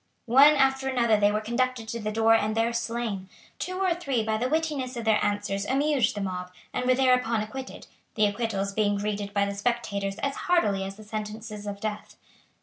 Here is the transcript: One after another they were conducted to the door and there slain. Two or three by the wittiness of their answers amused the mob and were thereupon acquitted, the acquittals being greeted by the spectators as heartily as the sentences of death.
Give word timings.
One 0.25 0.55
after 0.55 0.87
another 0.87 1.15
they 1.15 1.31
were 1.31 1.41
conducted 1.41 1.87
to 1.89 1.99
the 1.99 2.11
door 2.11 2.33
and 2.33 2.57
there 2.57 2.73
slain. 2.73 3.29
Two 3.59 3.81
or 3.81 3.93
three 3.93 4.23
by 4.23 4.37
the 4.37 4.49
wittiness 4.49 4.97
of 4.97 5.05
their 5.05 5.23
answers 5.23 5.63
amused 5.63 6.15
the 6.15 6.21
mob 6.21 6.51
and 6.73 6.87
were 6.87 6.95
thereupon 6.95 7.41
acquitted, 7.43 7.85
the 8.15 8.25
acquittals 8.25 8.73
being 8.73 8.95
greeted 8.97 9.31
by 9.31 9.45
the 9.45 9.53
spectators 9.53 10.15
as 10.23 10.33
heartily 10.49 10.83
as 10.85 10.95
the 10.95 11.03
sentences 11.03 11.67
of 11.67 11.79
death. 11.79 12.15